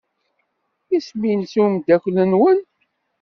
Isem-nnes 0.95 1.53
umeddakel-nwen? 1.63 2.59